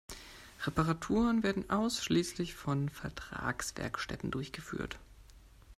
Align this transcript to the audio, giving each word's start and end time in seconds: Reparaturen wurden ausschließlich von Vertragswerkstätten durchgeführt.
Reparaturen 0.65 1.43
wurden 1.43 1.69
ausschließlich 1.69 2.55
von 2.55 2.89
Vertragswerkstätten 2.89 4.31
durchgeführt. 4.31 4.97